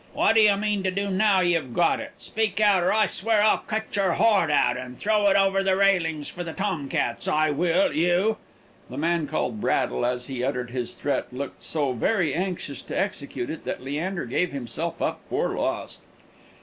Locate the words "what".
0.13-0.33